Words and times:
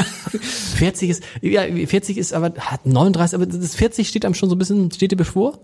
40 0.76 1.10
ist, 1.10 1.22
ja, 1.40 1.62
40 1.62 2.18
ist 2.18 2.32
aber, 2.34 2.52
hat 2.58 2.84
39, 2.84 3.34
aber 3.34 3.46
das 3.46 3.74
40 3.74 4.06
steht 4.08 4.24
einem 4.26 4.34
schon 4.34 4.50
so 4.50 4.54
ein 4.54 4.58
bisschen, 4.58 4.90
steht 4.92 5.12
dir 5.12 5.16
bevor? 5.16 5.58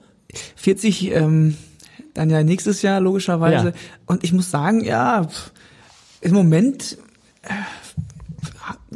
40, 0.56 1.10
ähm, 1.12 1.56
dann 2.14 2.30
ja 2.30 2.42
nächstes 2.42 2.80
Jahr 2.82 3.00
logischerweise. 3.00 3.68
Ja. 3.68 3.74
Und 4.06 4.24
ich 4.24 4.32
muss 4.32 4.50
sagen, 4.50 4.82
ja, 4.82 5.28
im 6.22 6.32
Moment 6.32 6.96
äh, 7.42 7.48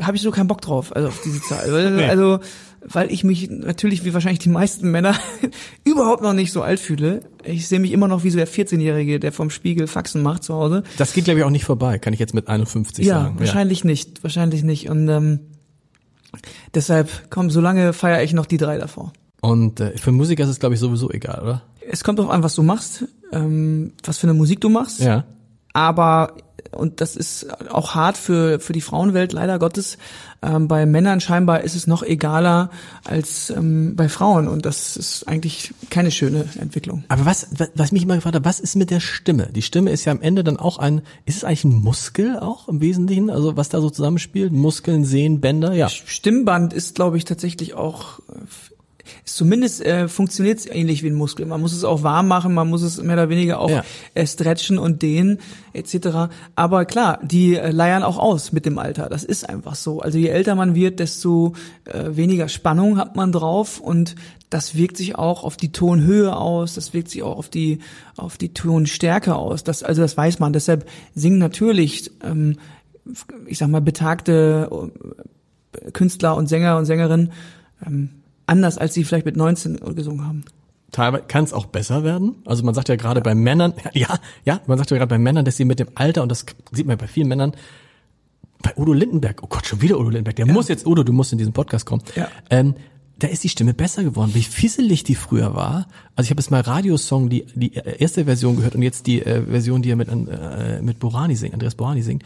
habe 0.06 0.16
ich 0.16 0.23
so 0.23 0.30
keinen 0.30 0.46
Bock 0.48 0.60
drauf, 0.60 0.95
also 0.95 1.09
auf 1.09 1.20
diese 1.24 1.41
Zahl. 1.42 1.69
Also, 1.73 2.05
also 2.05 2.38
weil 2.88 3.10
ich 3.10 3.24
mich 3.24 3.51
natürlich 3.51 4.05
wie 4.05 4.14
wahrscheinlich 4.14 4.38
die 4.38 4.48
meisten 4.48 4.91
Männer 4.91 5.14
überhaupt 5.84 6.22
noch 6.22 6.33
nicht 6.33 6.53
so 6.53 6.62
alt 6.62 6.78
fühle. 6.78 7.20
Ich 7.44 7.67
sehe 7.67 7.81
mich 7.81 7.91
immer 7.92 8.06
noch 8.06 8.22
wie 8.22 8.31
so 8.31 8.36
der 8.36 8.47
14-Jährige, 8.47 9.19
der 9.19 9.33
vom 9.33 9.50
Spiegel 9.50 9.86
Faxen 9.89 10.22
macht 10.22 10.44
zu 10.44 10.55
Hause. 10.55 10.84
Das 10.97 11.12
geht, 11.12 11.25
glaube 11.25 11.41
ich, 11.41 11.44
auch 11.44 11.50
nicht 11.50 11.64
vorbei, 11.64 11.98
kann 11.98 12.12
ich 12.12 12.20
jetzt 12.20 12.34
mit 12.34 12.48
51 12.48 13.05
Ja, 13.05 13.22
sagen. 13.22 13.39
wahrscheinlich 13.41 13.84
nicht, 13.84 14.22
wahrscheinlich 14.22 14.62
nicht. 14.62 14.89
Und 14.89 15.08
ähm, 15.08 15.41
deshalb, 16.75 17.11
komm, 17.31 17.50
solange 17.50 17.92
feiere 17.92 18.22
ich 18.22 18.33
noch 18.33 18.47
die 18.47 18.56
drei 18.59 18.78
davor. 18.78 19.12
Und 19.41 19.81
äh, 19.81 19.97
für 19.98 20.12
Musiker 20.12 20.44
ist 20.44 20.50
es, 20.50 20.61
glaube 20.61 20.75
ich, 20.75 20.81
sowieso 20.81 21.11
egal, 21.11 21.42
oder? 21.42 21.62
Es 21.88 22.05
kommt 22.05 22.19
drauf 22.19 22.31
an, 22.31 22.42
was 22.42 22.55
du 22.55 22.62
machst, 22.62 23.05
ähm, 23.33 23.92
was 24.05 24.19
für 24.19 24.27
eine 24.28 24.34
Musik 24.34 24.61
du 24.61 24.69
machst. 24.69 25.00
Ja. 25.00 25.25
Aber 25.77 26.32
und 26.72 27.00
das 27.00 27.16
ist 27.16 27.46
auch 27.70 27.94
hart 27.94 28.16
für 28.16 28.58
für 28.60 28.72
die 28.72 28.80
Frauenwelt 28.80 29.32
leider 29.32 29.58
Gottes. 29.58 29.98
Ähm, 30.42 30.69
bei 30.69 30.84
Männern 30.86 31.20
scheinbar 31.20 31.60
ist 31.62 31.74
es 31.74 31.86
noch 31.86 32.02
egaler 32.02 32.70
als 33.05 33.50
ähm, 33.50 33.94
bei 33.94 34.08
Frauen 34.08 34.48
und 34.48 34.64
das 34.66 34.97
ist 34.97 35.28
eigentlich 35.28 35.74
keine 35.91 36.10
schöne 36.10 36.47
Entwicklung. 36.58 37.04
Aber 37.08 37.24
was, 37.27 37.48
was- 37.74 37.92
mich 37.92 38.02
immer 38.02 38.16
gefragt 38.16 38.36
hat, 38.36 38.44
was 38.44 38.60
ist 38.60 38.74
mit 38.77 38.91
der 38.91 39.00
Stimme? 39.00 39.48
Die 39.54 39.62
Stimme 39.62 39.91
ist 39.91 40.04
ja 40.06 40.12
am 40.12 40.20
Ende 40.22 40.44
dann 40.44 40.56
auch 40.58 40.78
ein, 40.78 41.02
ist 41.24 41.36
es 41.38 41.44
eigentlich 41.44 41.64
ein 41.64 41.74
Muskel 41.82 42.38
auch 42.38 42.69
im 42.69 42.80
Wesentlichen? 42.80 43.30
Also 43.30 43.56
was 43.56 43.69
da 43.69 43.80
so 43.80 43.88
zusammenspielt? 43.91 44.52
Muskeln, 44.52 45.04
Sehnen, 45.04 45.41
Bänder? 45.41 45.72
Ja. 45.72 45.88
Stimmband 45.88 46.72
ist, 46.72 46.94
glaube 46.94 47.16
ich, 47.19 47.24
tatsächlich 47.24 47.74
auch 47.74 48.19
äh, 48.28 48.32
zumindest 49.25 49.85
äh, 49.85 50.09
funktioniert 50.09 50.59
es 50.59 50.67
ähnlich 50.67 51.03
wie 51.03 51.09
ein 51.09 51.15
Muskel. 51.15 51.47
Man 51.47 51.61
muss 51.61 51.73
es 51.73 51.85
auch 51.85 52.03
warm 52.03 52.29
machen, 52.29 52.55
man 52.55 52.69
muss 52.69 52.83
es 52.83 53.03
mehr 53.03 53.15
oder 53.15 53.29
weniger 53.29 53.61
auch 53.61 53.71
Ja. 53.71 53.85
äh, 54.15 54.27
stretchen 54.27 54.79
und 54.79 55.03
dehnen 55.03 55.39
etc. 55.73 56.33
Aber 56.55 56.85
klar, 56.85 57.19
die 57.23 57.57
äh, 57.57 57.71
leiern 57.71 58.03
auch 58.03 58.19
aus 58.19 58.53
mit 58.53 58.67
dem 58.67 58.79
Alter. 58.79 59.09
Das 59.09 59.25
ist 59.25 59.49
einfach 59.49 59.75
so. 59.75 60.01
Also 60.01 60.19
je 60.19 60.29
älter 60.29 60.55
man 60.55 60.75
wird, 60.75 60.99
desto 61.01 61.55
äh, 61.84 62.17
weniger 62.17 62.49
Spannung 62.49 62.97
hat 62.99 63.17
man 63.17 63.33
drauf 63.33 63.81
und 63.81 64.15
das 64.49 64.77
wirkt 64.77 64.97
sich 64.97 65.17
auch 65.17 65.43
auf 65.43 65.57
die 65.57 65.73
Tonhöhe 65.73 66.37
aus. 66.37 66.75
Das 66.75 66.95
wirkt 66.95 67.11
sich 67.11 67.23
auch 67.25 67.37
auf 67.37 67.49
die 67.49 67.81
auf 68.17 68.37
die 68.39 68.55
Tonstärke 68.55 69.34
aus. 69.34 69.65
Das 69.65 69.83
also 69.83 70.03
das 70.03 70.16
weiß 70.16 70.39
man. 70.39 70.53
Deshalb 70.53 70.89
singen 71.15 71.39
natürlich 71.39 72.11
ähm, 72.22 72.56
ich 73.47 73.59
sag 73.59 73.69
mal 73.69 73.81
betagte 73.81 74.69
äh, 75.72 75.91
Künstler 75.93 76.37
und 76.37 76.49
Sänger 76.49 76.77
und 76.78 76.87
Sängerinnen 76.87 77.33
ähm, 77.87 78.11
anders, 78.47 78.79
als 78.79 78.95
sie 78.95 79.05
vielleicht 79.05 79.27
mit 79.27 79.37
19 79.37 79.79
gesungen 79.95 80.27
haben. 80.27 80.45
Teilweise 80.93 81.25
kann 81.27 81.45
es 81.45 81.53
auch 81.53 81.67
besser 81.67 82.05
werden. 82.05 82.37
Also 82.45 82.65
man 82.65 82.75
sagt 82.75 82.89
ja 82.89 82.97
gerade 82.97 83.21
bei 83.21 83.34
Männern, 83.34 83.75
ja, 83.93 84.19
ja, 84.45 84.61
man 84.67 84.79
sagt 84.79 84.91
ja 84.91 84.97
gerade 84.97 85.11
bei 85.11 85.19
Männern, 85.19 85.45
dass 85.45 85.57
sie 85.57 85.65
mit 85.65 85.79
dem 85.79 85.89
Alter, 85.95 86.23
und 86.23 86.31
das 86.31 86.47
sieht 86.73 86.87
man 86.87 86.97
ja 86.97 87.01
bei 87.01 87.09
vielen 87.09 87.29
Männern, 87.29 87.53
bei 88.62 88.73
Udo 88.77 88.93
Lindenberg, 88.93 89.43
oh 89.43 89.47
Gott, 89.49 89.67
schon 89.67 89.83
wieder 89.83 89.99
Udo 89.99 90.11
Lindenberg, 90.11 90.37
der 90.37 90.47
muss 90.47 90.69
jetzt, 90.69 90.87
Udo, 90.87 91.03
du 91.03 91.12
musst 91.12 91.33
in 91.33 91.39
diesen 91.39 91.53
Podcast 91.53 91.87
kommen. 91.87 92.03
Ja. 92.15 92.29
Ähm, 92.51 92.75
da 93.19 93.29
ist 93.29 93.45
die 93.45 93.49
Stimme 93.49 93.73
besser 93.73 94.05
geworden, 94.05 94.33
wie 94.34 94.43
fisselig 94.43 95.03
die 95.03 95.15
früher 95.15 95.55
war. 95.55 95.87
Also 96.17 96.27
ich 96.27 96.31
habe 96.31 96.41
jetzt 96.41 96.51
mal 96.51 96.61
Radiosong, 96.61 97.31
die, 97.31 97.47
die 97.55 97.73
erste 97.73 98.27
Version 98.27 98.57
gehört 98.57 98.75
und 98.75 98.83
jetzt 98.83 99.07
die 99.07 99.23
äh, 99.23 99.43
Version, 99.43 99.83
die 99.83 99.91
er 99.91 99.97
mit, 99.97 100.09
äh, 100.09 100.83
mit 100.83 100.99
Borani 100.99 101.34
singt, 101.34 101.55
Andreas 101.55 101.75
Borani 101.75 102.03
singt. 102.03 102.25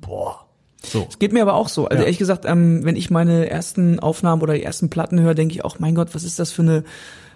Boah. 0.00 0.47
So. 0.84 1.06
Es 1.08 1.18
geht 1.18 1.32
mir 1.32 1.42
aber 1.42 1.54
auch 1.54 1.68
so. 1.68 1.86
Also 1.86 1.98
Ja. 2.00 2.04
ehrlich 2.04 2.18
gesagt, 2.18 2.44
ähm, 2.46 2.84
wenn 2.84 2.96
ich 2.96 3.10
meine 3.10 3.50
ersten 3.50 3.98
Aufnahmen 3.98 4.42
oder 4.42 4.54
die 4.54 4.62
ersten 4.62 4.90
Platten 4.90 5.20
höre, 5.20 5.34
denke 5.34 5.54
ich 5.54 5.64
auch, 5.64 5.78
mein 5.78 5.94
Gott, 5.94 6.14
was 6.14 6.24
ist 6.24 6.38
das 6.38 6.50
für 6.52 6.62
eine 6.62 6.84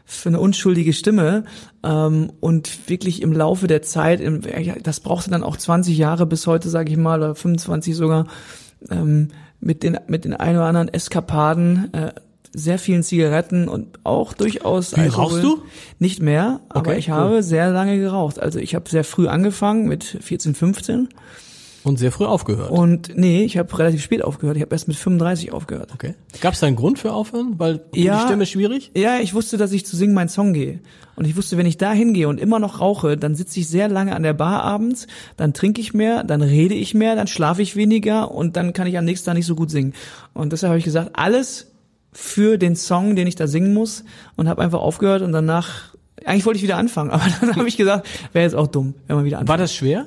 für 0.04 0.28
eine 0.28 0.40
unschuldige 0.40 0.92
Stimme 0.92 1.44
ähm, 1.84 2.32
und 2.40 2.88
wirklich 2.90 3.22
im 3.22 3.32
Laufe 3.32 3.68
der 3.68 3.82
Zeit, 3.82 4.20
im, 4.20 4.40
ja, 4.60 4.74
das 4.82 4.98
brauchte 4.98 5.30
dann 5.30 5.44
auch 5.44 5.56
20 5.56 5.96
Jahre 5.96 6.26
bis 6.26 6.46
heute, 6.48 6.68
sage 6.68 6.90
ich 6.90 6.98
mal, 6.98 7.20
oder 7.20 7.34
25 7.36 7.94
sogar, 7.94 8.26
ähm, 8.90 9.28
mit 9.60 9.84
den 9.84 9.98
mit 10.08 10.24
den 10.24 10.34
ein 10.34 10.56
oder 10.56 10.66
anderen 10.66 10.88
Eskapaden, 10.88 11.94
äh, 11.94 12.12
sehr 12.52 12.78
vielen 12.78 13.02
Zigaretten 13.04 13.68
und 13.68 14.00
auch 14.04 14.34
durchaus 14.34 14.94
Wie, 14.96 15.06
rauchst 15.06 15.42
du? 15.42 15.62
Nicht 16.00 16.20
mehr, 16.20 16.60
aber 16.68 16.90
Okay, 16.90 16.98
ich 16.98 17.08
cool. 17.08 17.14
habe 17.14 17.42
sehr 17.42 17.70
lange 17.70 17.98
geraucht. 17.98 18.38
Also 18.40 18.58
ich 18.58 18.74
habe 18.74 18.90
sehr 18.90 19.04
früh 19.04 19.28
angefangen 19.28 19.86
mit 19.88 20.04
14, 20.04 20.54
15 20.54 21.08
Und 21.84 21.98
sehr 21.98 22.12
früh 22.12 22.24
aufgehört. 22.26 22.70
und 22.70 23.16
nee, 23.16 23.42
ich 23.44 23.58
habe 23.58 23.76
relativ 23.78 24.02
spät 24.02 24.22
aufgehört. 24.22 24.56
Ich 24.56 24.62
habe 24.62 24.72
erst 24.74 24.86
mit 24.88 24.96
35 24.96 25.52
aufgehört. 25.52 25.90
okay. 25.92 26.14
Gab 26.40 26.54
es 26.54 26.60
da 26.60 26.66
einen 26.68 26.76
Grund 26.76 26.98
für 26.98 27.12
aufhören? 27.12 27.54
Weil 27.58 27.80
Ja. 27.94 28.18
die 28.20 28.26
Stimme 28.26 28.46
schwierig? 28.46 28.92
Ja, 28.96 29.18
ich 29.18 29.34
wusste, 29.34 29.56
dass 29.56 29.72
ich 29.72 29.84
zu 29.84 29.96
singen 29.96 30.14
meinen 30.14 30.28
Song 30.28 30.52
gehe. 30.52 30.78
Und 31.16 31.26
ich 31.26 31.36
wusste, 31.36 31.56
wenn 31.58 31.66
ich 31.66 31.76
da 31.78 31.92
hingehe 31.92 32.28
und 32.28 32.40
immer 32.40 32.58
noch 32.58 32.80
rauche, 32.80 33.16
dann 33.16 33.34
sitze 33.34 33.60
ich 33.60 33.68
sehr 33.68 33.88
lange 33.88 34.14
an 34.16 34.22
der 34.22 34.32
Bar 34.32 34.62
abends, 34.62 35.06
dann 35.36 35.52
trinke 35.52 35.80
ich 35.80 35.92
mehr, 35.92 36.24
dann 36.24 36.40
rede 36.40 36.74
ich 36.74 36.94
mehr, 36.94 37.16
dann 37.16 37.26
schlafe 37.26 37.60
ich 37.62 37.76
weniger 37.76 38.30
und 38.30 38.56
dann 38.56 38.72
kann 38.72 38.86
ich 38.86 38.96
am 38.96 39.04
nächsten 39.04 39.26
Tag 39.26 39.34
nicht 39.34 39.46
so 39.46 39.54
gut 39.54 39.70
singen. 39.70 39.92
Und 40.34 40.52
deshalb 40.52 40.70
habe 40.70 40.78
ich 40.78 40.84
gesagt, 40.84 41.10
alles 41.14 41.72
für 42.12 42.58
den 42.58 42.76
Song, 42.76 43.16
den 43.16 43.26
ich 43.26 43.34
da 43.34 43.46
singen 43.46 43.74
muss 43.74 44.04
und 44.36 44.48
habe 44.48 44.62
einfach 44.62 44.80
aufgehört 44.80 45.22
und 45.22 45.32
danach, 45.32 45.94
eigentlich 46.24 46.46
wollte 46.46 46.58
ich 46.58 46.62
wieder 46.62 46.76
anfangen, 46.76 47.10
aber 47.12 47.24
dann 47.40 47.56
habe 47.56 47.68
ich 47.68 47.76
gesagt, 47.76 48.06
wäre 48.32 48.44
jetzt 48.44 48.54
auch 48.54 48.68
dumm, 48.68 48.94
wenn 49.08 49.16
man 49.16 49.24
wieder 49.24 49.38
anfängt. 49.38 49.48
War 49.48 49.58
das 49.58 49.74
schwer? 49.74 50.06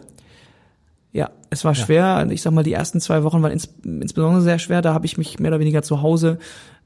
Ja, 1.16 1.30
es 1.50 1.64
war 1.64 1.74
schwer. 1.76 2.28
Ich 2.30 2.42
sag 2.42 2.52
mal, 2.52 2.64
die 2.64 2.74
ersten 2.74 3.00
zwei 3.00 3.24
Wochen 3.24 3.42
waren 3.42 3.54
ins, 3.54 3.70
insbesondere 3.86 4.42
sehr 4.42 4.60
schwer. 4.60 4.82
Da 4.82 4.94
habe 4.94 5.06
ich 5.06 5.18
mich 5.18 5.40
mehr 5.40 5.50
oder 5.52 5.62
weniger 5.62 5.82
zu 5.82 6.02
Hause, 6.02 6.40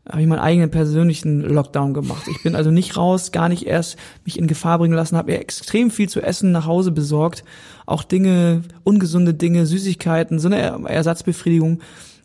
habe 0.07 0.21
ich 0.21 0.27
meinen 0.27 0.37
eigenen 0.37 0.69
persönlichen 0.69 1.41
Lockdown 1.41 1.95
gemacht. 1.95 2.27
Ich 2.29 2.43
bin 2.43 2.53
also 2.53 2.69
nicht 2.69 2.95
raus, 2.95 3.31
gar 3.31 3.49
nicht 3.49 3.65
erst 3.65 3.97
mich 4.25 4.37
in 4.37 4.45
Gefahr 4.45 4.77
bringen 4.77 4.93
lassen, 4.93 5.17
habe 5.17 5.31
mir 5.31 5.39
extrem 5.39 5.89
viel 5.89 6.09
zu 6.09 6.21
essen 6.21 6.51
nach 6.51 6.67
Hause 6.67 6.91
besorgt. 6.91 7.43
Auch 7.87 8.03
Dinge, 8.03 8.61
ungesunde 8.83 9.33
Dinge, 9.33 9.65
Süßigkeiten, 9.65 10.37
so 10.37 10.47
eine 10.47 10.59
Er- 10.59 10.79
Ersatzbefriedigung. 10.85 11.79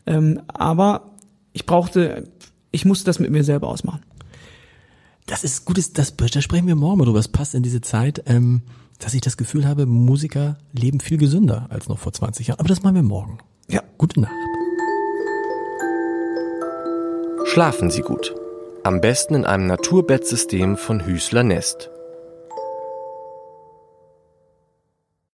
Ähm, 0.04 0.42
aber 0.48 1.12
ich 1.54 1.65
brauchte, 1.65 2.28
ich 2.71 2.84
musste 2.84 3.06
das 3.06 3.19
mit 3.19 3.31
mir 3.31 3.44
selber 3.44 3.69
ausmachen. 3.69 4.03
Das 5.25 5.42
ist 5.42 5.65
gutes, 5.65 5.94
das, 5.94 6.15
da 6.19 6.42
sprechen 6.42 6.66
wir 6.66 6.75
morgen 6.76 6.98
mal 6.98 7.06
drüber. 7.06 7.19
Das 7.19 7.28
passt 7.28 7.54
in 7.54 7.62
diese 7.62 7.81
Zeit, 7.81 8.22
ähm, 8.26 8.60
dass 8.99 9.15
ich 9.15 9.21
das 9.21 9.37
Gefühl 9.37 9.66
habe, 9.66 9.87
Musiker 9.87 10.59
leben 10.72 11.00
viel 11.00 11.19
gesünder 11.19 11.66
als 11.71 11.88
noch 11.88 11.99
vor 11.99 12.12
20 12.12 12.49
Jahren. 12.49 12.60
Aber 12.60 12.69
das 12.69 12.82
machen 12.82 12.94
wir 12.97 13.03
morgen. 13.03 13.38
Ja. 13.69 13.82
Gute 13.99 14.21
Nacht. 14.21 14.32
Schlafen 17.47 17.91
Sie 17.91 18.03
gut. 18.03 18.34
Am 18.83 19.01
besten 19.01 19.34
in 19.34 19.45
einem 19.45 19.66
Naturbettsystem 19.66 20.77
von 20.77 21.07
Hüßler 21.07 21.45
Nest. 21.45 21.91